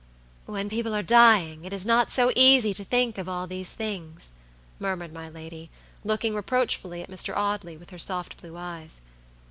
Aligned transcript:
"When 0.47 0.67
people 0.67 0.95
are 0.95 1.03
dying 1.03 1.63
it 1.63 1.71
is 1.71 1.85
not 1.85 2.09
so 2.11 2.31
easy 2.35 2.73
to 2.73 2.83
think 2.83 3.19
of 3.19 3.29
all 3.29 3.45
these 3.45 3.73
things," 3.73 4.31
murmured 4.79 5.13
my 5.13 5.29
lady, 5.29 5.69
looking 6.03 6.33
reproachfully 6.33 7.03
at 7.03 7.11
Mr. 7.11 7.37
Audley 7.37 7.77
with 7.77 7.91
her 7.91 7.99
soft 7.99 8.41
blue 8.41 8.57
eyes. 8.57 9.01